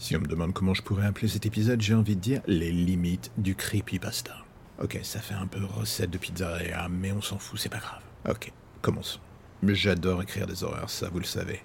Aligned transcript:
Si 0.00 0.16
on 0.16 0.20
me 0.20 0.26
demande 0.26 0.54
comment 0.54 0.72
je 0.72 0.80
pourrais 0.80 1.04
appeler 1.04 1.28
cet 1.28 1.44
épisode, 1.44 1.82
j'ai 1.82 1.94
envie 1.94 2.16
de 2.16 2.22
dire 2.22 2.40
les 2.46 2.72
limites 2.72 3.30
du 3.36 3.54
creepypasta. 3.54 4.34
Ok, 4.82 4.98
ça 5.02 5.20
fait 5.20 5.34
un 5.34 5.46
peu 5.46 5.62
recette 5.62 6.08
de 6.08 6.16
pizzeria, 6.16 6.88
mais 6.88 7.12
on 7.12 7.20
s'en 7.20 7.38
fout, 7.38 7.60
c'est 7.60 7.68
pas 7.68 7.80
grave. 7.80 8.00
Ok, 8.26 8.50
commençons. 8.80 9.20
J'adore 9.62 10.22
écrire 10.22 10.46
des 10.46 10.64
horreurs, 10.64 10.88
ça 10.88 11.10
vous 11.10 11.18
le 11.18 11.26
savez. 11.26 11.60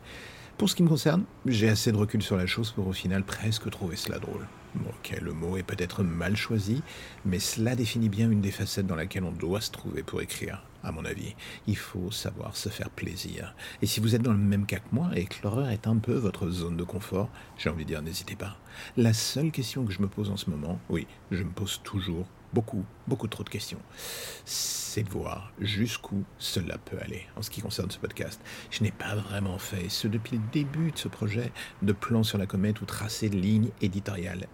Pour 0.58 0.70
ce 0.70 0.76
qui 0.76 0.84
me 0.84 0.90
concerne, 0.90 1.24
j'ai 1.46 1.70
assez 1.70 1.94
de 1.94 1.98
recul 1.98 2.22
sur 2.22 2.36
la 2.36 2.46
chose 2.46 2.72
pour 2.72 2.88
au 2.88 2.94
final 2.94 3.24
presque 3.24 3.70
trouver 3.70 3.96
cela 3.96 4.20
drôle. 4.20 4.46
Ok, 4.90 5.18
le 5.22 5.34
mot 5.34 5.58
est 5.58 5.64
peut-être 5.64 6.04
mal 6.04 6.36
choisi, 6.36 6.82
mais 7.24 7.40
cela 7.40 7.76
définit 7.76 8.10
bien 8.10 8.30
une 8.30 8.42
des 8.42 8.52
facettes 8.52 8.88
dans 8.88 8.96
laquelle 8.96 9.24
on 9.24 9.32
doit 9.32 9.62
se 9.62 9.72
trouver 9.72 10.04
pour 10.04 10.22
écrire, 10.22 10.64
à 10.84 10.92
mon 10.92 11.06
avis. 11.06 11.36
Il 11.66 11.78
faut 11.78 12.12
savoir 12.12 12.58
se 12.58 12.70
faire 12.70 12.90
plaisir. 12.90 13.56
Et 13.82 13.86
si 13.86 14.00
vous 14.00 14.16
êtes 14.16 14.22
dans 14.22 14.34
le 14.34 14.38
même 14.38 14.66
cas 14.66 14.80
que 14.80 14.94
moi 14.94 15.10
et 15.16 15.26
que 15.26 15.36
l'horreur 15.44 15.70
est 15.70 15.88
un 15.88 15.98
peu 15.98 16.14
votre 16.14 16.50
zone 16.50 16.78
de 16.78 16.84
confort, 16.84 17.30
j'ai 17.58 17.70
envie 17.70 17.84
de 17.84 17.90
dire 17.90 18.02
n'hésitez 18.02 18.36
pas. 18.36 18.58
La 18.98 19.14
seule 19.14 19.52
question 19.52 19.86
que 19.86 19.94
je 19.94 20.02
me 20.02 20.08
pose 20.08 20.30
en 20.30 20.38
ce 20.38 20.50
moment, 20.50 20.80
oui, 20.90 21.08
je 21.32 21.44
me 21.44 21.52
pose 21.52 21.82
toujours 21.84 22.28
beaucoup, 22.56 22.86
beaucoup 23.08 23.28
trop 23.28 23.44
de 23.44 23.50
questions. 23.50 23.82
C'est 24.46 25.04
de 25.04 25.10
voir 25.10 25.52
jusqu'où 25.60 26.24
cela 26.38 26.78
peut 26.78 26.98
aller 27.02 27.26
en 27.36 27.42
ce 27.42 27.50
qui 27.50 27.62
concerne 27.62 27.92
ce 27.92 28.00
podcast. 28.00 28.40
Je 28.72 28.82
n'ai 28.82 28.92
pas 28.92 29.14
vraiment 29.14 29.58
fait, 29.58 29.90
ce 29.90 30.08
depuis 30.08 30.38
le 30.38 30.44
début 30.54 30.92
de 30.92 30.98
ce 30.98 31.10
projet, 31.10 31.52
de 31.82 31.92
plan 31.92 32.24
sur 32.24 32.38
la 32.38 32.46
comète 32.46 32.80
ou 32.80 32.86
tracé 32.86 33.28
de 33.28 33.36
lignes 33.36 33.72
éditoriales 33.82 34.48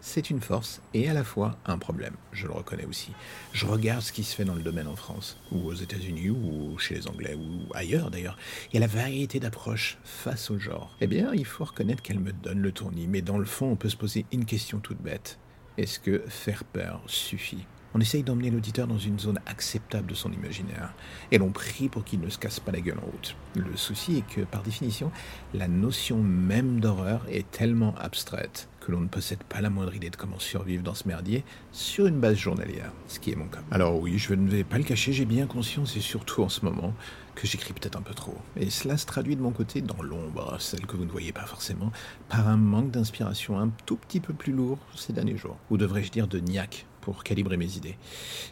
C'est 0.00 0.30
une 0.30 0.40
force 0.40 0.80
et 0.92 1.08
à 1.08 1.14
la 1.14 1.24
fois 1.24 1.58
un 1.66 1.78
problème, 1.78 2.14
je 2.32 2.46
le 2.46 2.52
reconnais 2.52 2.84
aussi. 2.84 3.12
Je 3.52 3.66
regarde 3.66 4.02
ce 4.02 4.12
qui 4.12 4.24
se 4.24 4.34
fait 4.34 4.44
dans 4.44 4.54
le 4.54 4.62
domaine 4.62 4.86
en 4.86 4.96
France, 4.96 5.38
ou 5.50 5.66
aux 5.66 5.74
États-Unis, 5.74 6.30
ou 6.30 6.78
chez 6.78 6.94
les 6.94 7.08
Anglais, 7.08 7.34
ou 7.34 7.72
ailleurs 7.74 8.10
d'ailleurs, 8.10 8.36
et 8.72 8.78
la 8.78 8.86
variété 8.86 9.40
d'approches 9.40 9.98
face 10.04 10.50
au 10.50 10.58
genre. 10.58 10.94
Eh 11.00 11.06
bien, 11.06 11.32
il 11.32 11.44
faut 11.44 11.64
reconnaître 11.64 12.02
qu'elle 12.02 12.20
me 12.20 12.32
donne 12.32 12.60
le 12.60 12.72
tournis, 12.72 13.06
mais 13.08 13.22
dans 13.22 13.38
le 13.38 13.44
fond, 13.44 13.72
on 13.72 13.76
peut 13.76 13.88
se 13.88 13.96
poser 13.96 14.26
une 14.32 14.44
question 14.44 14.78
toute 14.78 15.02
bête. 15.02 15.38
Est-ce 15.78 15.98
que 15.98 16.22
faire 16.28 16.64
peur 16.64 17.02
suffit? 17.06 17.66
On 17.96 18.00
essaye 18.00 18.24
d'emmener 18.24 18.50
l'auditeur 18.50 18.88
dans 18.88 18.98
une 18.98 19.20
zone 19.20 19.38
acceptable 19.46 20.08
de 20.08 20.14
son 20.14 20.32
imaginaire, 20.32 20.92
et 21.30 21.38
l'on 21.38 21.50
prie 21.50 21.88
pour 21.88 22.04
qu'il 22.04 22.20
ne 22.20 22.28
se 22.28 22.38
casse 22.38 22.58
pas 22.58 22.72
la 22.72 22.80
gueule 22.80 22.98
en 22.98 23.06
route. 23.06 23.36
Le 23.54 23.76
souci 23.76 24.18
est 24.18 24.34
que, 24.34 24.40
par 24.40 24.64
définition, 24.64 25.12
la 25.52 25.68
notion 25.68 26.20
même 26.20 26.80
d'horreur 26.80 27.24
est 27.28 27.48
tellement 27.52 27.94
abstraite 27.96 28.68
que 28.84 28.92
l'on 28.92 29.00
ne 29.00 29.08
possède 29.08 29.42
pas 29.44 29.62
la 29.62 29.70
moindre 29.70 29.94
idée 29.94 30.10
de 30.10 30.16
comment 30.16 30.38
survivre 30.38 30.82
dans 30.82 30.92
ce 30.94 31.08
merdier 31.08 31.42
sur 31.72 32.06
une 32.06 32.20
base 32.20 32.36
journalière, 32.36 32.92
ce 33.08 33.18
qui 33.18 33.30
est 33.30 33.36
mon 33.36 33.46
cas. 33.46 33.62
Alors 33.70 33.98
oui, 33.98 34.18
je 34.18 34.34
ne 34.34 34.48
vais 34.48 34.62
pas 34.62 34.76
le 34.76 34.84
cacher, 34.84 35.12
j'ai 35.14 35.24
bien 35.24 35.46
conscience, 35.46 35.96
et 35.96 36.00
surtout 36.00 36.42
en 36.42 36.50
ce 36.50 36.66
moment, 36.66 36.92
que 37.34 37.46
j'écris 37.46 37.72
peut-être 37.72 37.96
un 37.96 38.02
peu 38.02 38.12
trop. 38.12 38.36
Et 38.56 38.68
cela 38.68 38.98
se 38.98 39.06
traduit 39.06 39.36
de 39.36 39.40
mon 39.40 39.52
côté 39.52 39.80
dans 39.80 40.02
l'ombre, 40.02 40.56
celle 40.60 40.86
que 40.86 40.98
vous 40.98 41.06
ne 41.06 41.10
voyez 41.10 41.32
pas 41.32 41.46
forcément, 41.46 41.92
par 42.28 42.46
un 42.46 42.58
manque 42.58 42.90
d'inspiration 42.90 43.58
un 43.58 43.70
tout 43.86 43.96
petit 43.96 44.20
peu 44.20 44.34
plus 44.34 44.52
lourd 44.52 44.78
ces 44.94 45.14
derniers 45.14 45.38
jours. 45.38 45.56
Ou 45.70 45.78
devrais-je 45.78 46.10
dire 46.10 46.28
de 46.28 46.38
niaque 46.38 46.84
pour 47.00 47.24
calibrer 47.24 47.56
mes 47.56 47.76
idées. 47.76 47.96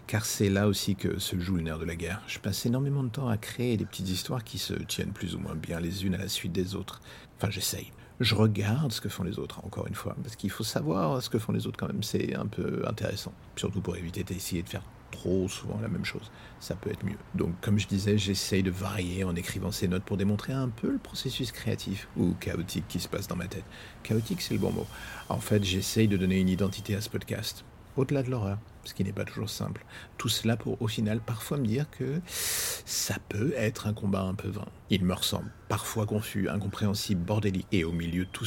Car 0.06 0.24
c'est 0.24 0.50
là 0.50 0.66
aussi 0.66 0.96
que 0.96 1.18
se 1.18 1.38
joue 1.38 1.56
le 1.56 1.62
nerf 1.62 1.78
de 1.78 1.84
la 1.84 1.96
guerre. 1.96 2.22
Je 2.26 2.38
passe 2.38 2.64
énormément 2.64 3.02
de 3.02 3.08
temps 3.10 3.28
à 3.28 3.36
créer 3.36 3.76
des 3.76 3.84
petites 3.84 4.08
histoires 4.08 4.44
qui 4.44 4.58
se 4.58 4.74
tiennent 4.74 5.12
plus 5.12 5.34
ou 5.34 5.38
moins 5.38 5.54
bien 5.54 5.78
les 5.78 6.06
unes 6.06 6.14
à 6.14 6.18
la 6.18 6.28
suite 6.28 6.52
des 6.52 6.74
autres. 6.74 7.00
Enfin, 7.38 7.50
j'essaye 7.50 7.92
je 8.22 8.34
regarde 8.34 8.92
ce 8.92 9.00
que 9.00 9.08
font 9.08 9.24
les 9.24 9.38
autres, 9.38 9.64
encore 9.64 9.86
une 9.86 9.94
fois, 9.94 10.16
parce 10.22 10.36
qu'il 10.36 10.50
faut 10.50 10.64
savoir 10.64 11.22
ce 11.22 11.30
que 11.30 11.38
font 11.38 11.52
les 11.52 11.66
autres 11.66 11.78
quand 11.78 11.88
même, 11.88 12.02
c'est 12.02 12.34
un 12.34 12.46
peu 12.46 12.82
intéressant, 12.86 13.32
surtout 13.56 13.80
pour 13.80 13.96
éviter 13.96 14.24
d'essayer 14.24 14.62
de 14.62 14.68
faire 14.68 14.82
trop 15.10 15.46
souvent 15.48 15.78
la 15.80 15.88
même 15.88 16.04
chose, 16.04 16.30
ça 16.58 16.74
peut 16.74 16.90
être 16.90 17.04
mieux. 17.04 17.18
Donc 17.34 17.52
comme 17.60 17.78
je 17.78 17.86
disais, 17.86 18.18
j'essaye 18.18 18.62
de 18.62 18.70
varier 18.70 19.24
en 19.24 19.36
écrivant 19.36 19.70
ces 19.70 19.86
notes 19.86 20.04
pour 20.04 20.16
démontrer 20.16 20.52
un 20.52 20.68
peu 20.68 20.90
le 20.90 20.98
processus 20.98 21.52
créatif 21.52 22.08
ou 22.16 22.32
chaotique 22.40 22.88
qui 22.88 22.98
se 22.98 23.08
passe 23.08 23.28
dans 23.28 23.36
ma 23.36 23.46
tête. 23.46 23.64
Chaotique, 24.02 24.40
c'est 24.40 24.54
le 24.54 24.60
bon 24.60 24.72
mot. 24.72 24.86
En 25.28 25.38
fait, 25.38 25.62
j'essaye 25.62 26.08
de 26.08 26.16
donner 26.16 26.40
une 26.40 26.48
identité 26.48 26.94
à 26.96 27.00
ce 27.00 27.10
podcast, 27.10 27.64
au-delà 27.96 28.22
de 28.22 28.30
l'horreur 28.30 28.58
ce 28.84 28.94
qui 28.94 29.04
n'est 29.04 29.12
pas 29.12 29.24
toujours 29.24 29.50
simple. 29.50 29.84
Tout 30.18 30.28
cela 30.28 30.56
pour 30.56 30.80
au 30.80 30.88
final 30.88 31.20
parfois 31.20 31.58
me 31.58 31.66
dire 31.66 31.86
que 31.90 32.20
ça 32.26 33.16
peut 33.28 33.52
être 33.56 33.86
un 33.86 33.94
combat 33.94 34.22
un 34.22 34.34
peu 34.34 34.48
vain. 34.48 34.66
Il 34.90 35.04
me 35.04 35.14
ressemble, 35.14 35.52
parfois 35.68 36.06
confus, 36.06 36.48
incompréhensible, 36.48 37.22
bordélique, 37.22 37.66
et 37.72 37.84
au 37.84 37.92
milieu 37.92 38.24
de 38.24 38.30
tout 38.30 38.44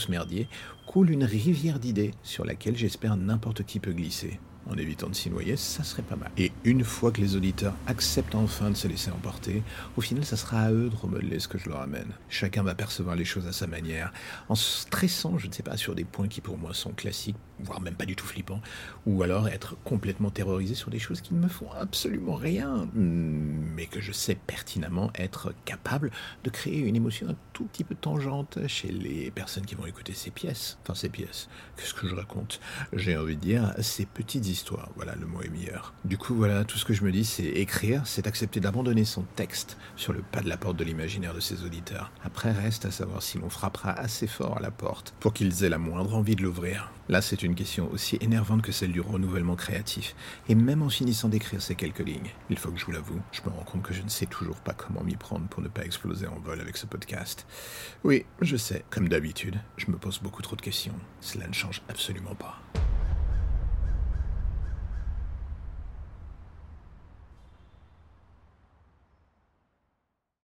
coule 0.86 1.10
une 1.10 1.24
rivière 1.24 1.80
d'idées 1.80 2.12
sur 2.24 2.46
laquelle 2.46 2.78
j'espère 2.78 3.18
n'importe 3.18 3.64
qui 3.64 3.80
peut 3.80 3.94
glisser 3.94 4.40
en 4.70 4.78
évitant 4.78 5.10
de 5.10 5.16
s'y 5.16 5.30
noyer, 5.30 5.58
ça 5.58 5.84
serait 5.84 6.02
pas 6.02 6.16
mal. 6.16 6.32
Et 6.38 6.52
une 6.64 6.84
fois 6.84 7.12
que 7.12 7.22
les 7.22 7.36
auditeurs 7.36 7.74
acceptent 7.88 8.36
enfin 8.36 8.70
de 8.72 8.76
se 8.76 8.88
laisser 8.88 9.12
emporter, 9.12 9.64
au 9.98 10.02
final, 10.02 10.26
ça 10.26 10.38
sera 10.38 10.62
à 10.62 10.72
eux 10.72 10.90
de 10.90 10.96
remodeler 10.96 11.40
ce 11.40 11.48
que 11.48 11.58
je 11.58 11.70
leur 11.70 11.82
amène. 11.82 12.12
Chacun 12.30 12.64
va 12.64 12.76
percevoir 12.76 13.16
les 13.16 13.26
choses 13.26 13.48
à 13.48 13.54
sa 13.54 13.68
manière, 13.68 14.12
en 14.50 14.56
stressant, 14.56 15.38
je 15.38 15.48
ne 15.48 15.54
sais 15.54 15.64
pas, 15.64 15.78
sur 15.78 15.96
des 15.96 16.04
points 16.04 16.28
qui 16.28 16.42
pour 16.42 16.58
moi 16.58 16.74
sont 16.74 16.92
classiques, 16.92 17.38
voire 17.60 17.82
même 17.82 17.96
pas 17.96 18.06
du 18.06 18.16
tout 18.16 18.26
flippants, 18.26 18.62
ou 19.06 19.24
alors 19.24 19.48
être 19.48 19.78
complètement 19.84 20.30
terrorisé 20.30 20.76
sur 20.76 20.90
des 20.90 21.00
choses 21.00 21.22
qui 21.22 21.34
ne 21.34 21.40
me 21.40 21.48
font 21.48 21.72
absolument 21.72 22.36
rien, 22.36 22.88
mais 22.94 23.86
que 23.86 24.02
je 24.02 24.12
sais 24.12 24.36
pertinemment 24.36 25.12
être 25.16 25.54
capable 25.66 26.12
de 26.44 26.50
créer 26.50 26.80
une 26.80 26.96
émotion 26.96 27.30
un 27.30 27.36
tout 27.54 27.66
petit 27.66 27.84
peu 27.84 27.96
tangente 27.96 28.60
chez 28.68 28.90
les 28.90 29.32
personnes 29.32 29.66
qui 29.66 29.76
vont 29.76 29.86
écouter 29.86 30.14
ces 30.14 30.32
pièces. 30.32 30.78
Enfin, 30.84 30.96
ces 30.96 31.10
pièces. 31.10 31.48
Qu'est-ce 31.78 31.94
que 31.94 32.08
je 32.08 32.16
raconte? 32.16 32.60
J'ai 32.94 33.18
envie 33.18 33.36
de 33.36 33.42
dire 33.42 33.74
ces 33.80 34.06
petites 34.06 34.48
Voilà, 34.96 35.16
le 35.16 35.26
mot 35.26 35.42
est 35.42 35.50
meilleur. 35.50 35.94
Du 36.06 36.18
coup, 36.18 36.36
voilà, 36.36 36.64
tout 36.64 36.78
ce 36.78 36.86
que 36.86 36.94
je 36.94 37.04
me 37.04 37.12
dis, 37.12 37.26
c'est 37.26 37.44
écrire, 37.44 38.02
c'est 38.06 38.28
accepter 38.28 38.60
d'abandonner 38.60 39.06
son 39.06 39.24
texte 39.36 39.78
sur 39.96 40.14
le 40.14 40.22
pas 40.22 40.42
de 40.42 40.50
la 40.50 40.58
porte 40.58 40.78
de 40.78 40.84
l'imaginaire 40.84 41.34
de 41.34 41.40
ses 41.40 41.64
auditeurs. 41.64 42.12
Après, 42.24 42.52
reste 42.52 42.86
à 42.86 42.92
savoir 42.92 43.22
si 43.22 43.38
l'on 43.38 43.50
frappera 43.50 43.92
assez 43.92 44.28
fort 44.28 44.58
à 44.58 44.62
la 44.62 44.72
porte 44.72 45.14
pour 45.20 45.34
qu'ils 45.34 45.64
aient 45.64 45.70
la 45.70 45.78
moindre 45.78 46.16
envie 46.16 46.36
de 46.36 46.44
l'ouvrir. 46.44 46.92
Là, 47.08 47.22
c'est 47.22 47.44
une 47.44 47.56
question 47.56 47.92
aussi 47.92 48.18
énervante 48.22 48.62
que 48.62 48.72
celle 48.72 48.92
du 48.92 49.02
renouvellement 49.02 49.56
créatif. 49.56 50.16
Et 50.50 50.56
même 50.56 50.82
en 50.82 50.90
finissant 50.90 51.30
d'écrire 51.30 51.62
ces 51.62 51.76
quelques 51.76 52.00
lignes, 52.00 52.32
il 52.50 52.58
faut 52.58 52.72
que 52.72 52.80
je 52.80 52.86
vous 52.86 52.92
l'avoue, 52.92 53.22
je 53.32 53.42
me 53.42 53.50
rends 53.50 53.64
compte 53.64 53.84
que 53.84 53.94
je 53.94 54.02
ne 54.02 54.10
sais 54.10 54.26
toujours 54.26 54.58
pas 54.58 54.74
comment 54.74 55.04
m'y 55.04 55.16
prendre 55.16 55.48
pour 55.48 55.62
ne 55.62 55.68
pas 55.68 55.86
exploser 55.86 56.28
en 56.28 56.40
vol 56.40 56.60
avec 56.60 56.78
ce 56.78 56.86
podcast. 56.88 57.46
Oui, 58.04 58.26
je 58.42 58.58
sais, 58.58 58.84
comme 58.90 59.10
d'habitude, 59.10 59.60
je 59.78 59.92
me 59.92 59.98
pose 59.98 60.20
beaucoup 60.20 60.42
trop 60.42 60.56
de 60.56 60.62
questions. 60.62 60.96
Cela 61.22 61.48
ne 61.48 61.54
change 61.54 61.82
absolument 61.90 62.36
pas. 62.36 62.60